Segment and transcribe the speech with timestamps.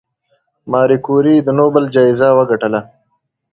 [0.71, 2.79] ماري کوري د نوبل جایزه وګټله.